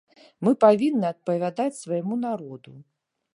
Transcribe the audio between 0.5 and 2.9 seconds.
павінны адпавядаць свайму народу.